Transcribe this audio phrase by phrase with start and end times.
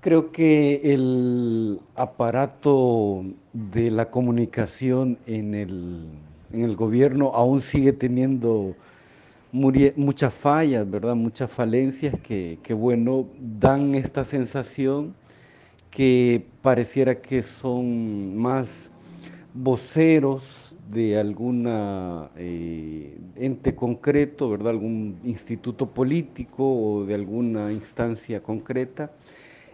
[0.00, 6.04] Creo que el aparato de la comunicación en el,
[6.52, 8.76] en el gobierno aún sigue teniendo
[9.50, 11.16] muchas fallas, ¿verdad?
[11.16, 15.14] Muchas falencias que, que, bueno, dan esta sensación
[15.90, 18.92] que pareciera que son más
[19.52, 24.70] voceros de alguna eh, ente concreto, ¿verdad?
[24.70, 29.10] Algún instituto político o de alguna instancia concreta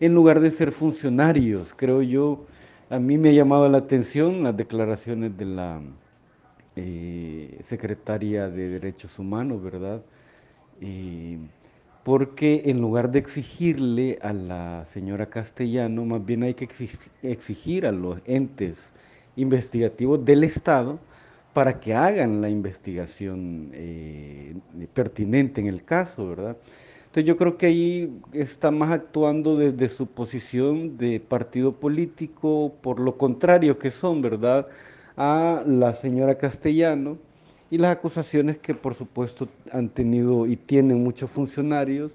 [0.00, 1.74] en lugar de ser funcionarios.
[1.76, 2.46] Creo yo,
[2.88, 5.80] a mí me ha llamado la atención las declaraciones de la
[6.76, 10.02] eh, secretaria de Derechos Humanos, ¿verdad?
[12.04, 16.66] porque en lugar de exigirle a la señora Castellano, más bien hay que
[17.22, 18.90] exigir a los entes
[19.36, 20.98] investigativos del Estado
[21.52, 24.54] para que hagan la investigación eh,
[24.94, 26.56] pertinente en el caso, ¿verdad?
[27.10, 33.00] Entonces yo creo que ahí está más actuando desde su posición de partido político, por
[33.00, 34.68] lo contrario que son, ¿verdad?,
[35.16, 37.18] a la señora Castellano
[37.68, 42.12] y las acusaciones que por supuesto han tenido y tienen muchos funcionarios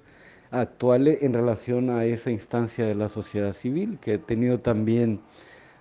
[0.50, 5.20] actuales en relación a esa instancia de la sociedad civil, que ha tenido también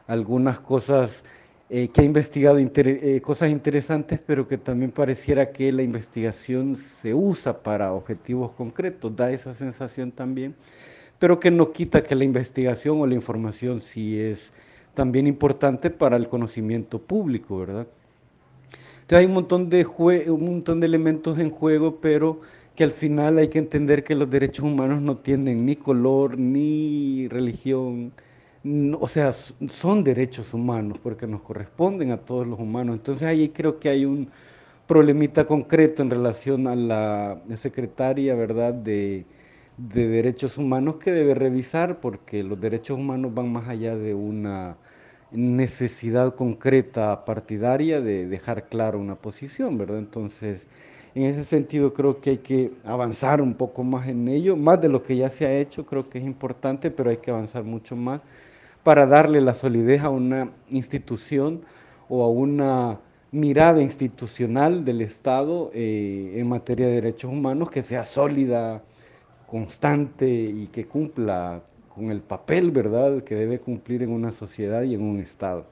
[0.07, 1.23] algunas cosas
[1.77, 7.13] eh, que ha investigado eh, cosas interesantes, pero que también pareciera que la investigación se
[7.13, 10.55] usa para objetivos concretos, da esa sensación también,
[11.19, 14.53] pero que no quita que la investigación o la información sí es
[14.93, 17.87] también importante para el conocimiento público, ¿verdad?
[19.01, 22.39] Entonces hay un montón de, un montón de elementos en juego, pero
[22.73, 27.27] que al final hay que entender que los derechos humanos no tienen ni color, ni
[27.27, 28.13] religión,
[28.99, 32.95] o sea, son derechos humanos porque nos corresponden a todos los humanos.
[32.95, 34.29] Entonces ahí creo que hay un
[34.87, 39.25] problemita concreto en relación a la secretaria, ¿verdad?, de,
[39.77, 44.77] Derechos Humanos que debe revisar porque los derechos humanos van más allá de una
[45.31, 49.97] necesidad concreta partidaria de dejar claro una posición, ¿verdad?
[49.99, 50.65] Entonces,
[51.13, 54.87] en ese sentido creo que hay que avanzar un poco más en ello, más de
[54.89, 57.97] lo que ya se ha hecho, creo que es importante, pero hay que avanzar mucho
[57.97, 58.21] más
[58.85, 61.61] para darle la solidez a una institución
[62.07, 62.99] o a una
[63.31, 68.83] mirada institucional del Estado eh, en materia de derechos humanos que sea sólida,
[69.47, 71.63] constante y que cumpla
[71.95, 75.65] con el papel, ¿verdad?, que debe cumplir en una sociedad y en un Estado.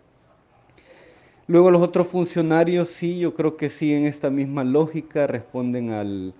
[1.45, 6.33] Luego los otros funcionarios sí, yo creo que sí en esta misma lógica responden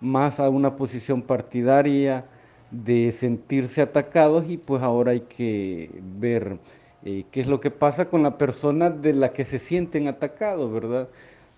[0.00, 2.26] más a una posición partidaria,
[2.72, 6.58] de sentirse atacados y pues ahora hay que ver
[7.04, 10.72] eh, qué es lo que pasa con la persona de la que se sienten atacados,
[10.72, 11.08] ¿verdad?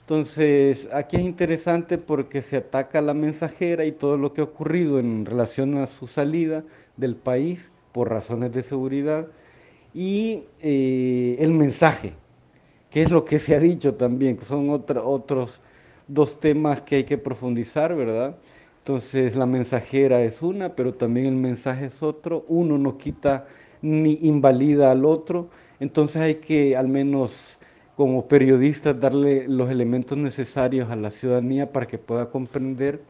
[0.01, 4.45] Entonces, aquí es interesante porque se ataca a la mensajera y todo lo que ha
[4.45, 6.65] ocurrido en relación a su salida
[6.97, 9.29] del país por razones de seguridad
[9.95, 12.15] y eh, el mensaje,
[12.91, 15.61] que es lo que se ha dicho también, que son otros
[16.09, 18.37] dos temas que hay que profundizar, ¿verdad?
[18.85, 22.45] Entonces la mensajera es una, pero también el mensaje es otro.
[22.49, 23.47] Uno no quita
[23.81, 25.49] ni invalida al otro.
[25.81, 27.59] Entonces hay que al menos
[27.97, 33.01] como periodistas darle los elementos necesarios a la ciudadanía para que pueda comprender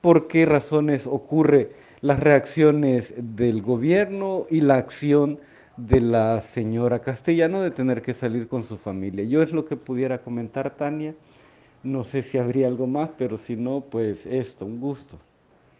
[0.00, 1.72] por qué razones ocurre
[2.02, 5.40] las reacciones del gobierno y la acción
[5.76, 9.24] de la señora Castellano de tener que salir con su familia.
[9.24, 11.16] Yo es lo que pudiera comentar, Tania.
[11.90, 15.18] No sé si habría algo más, pero si no, pues esto, un gusto.